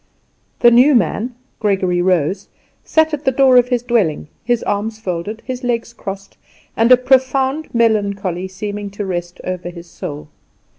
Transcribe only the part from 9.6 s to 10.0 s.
his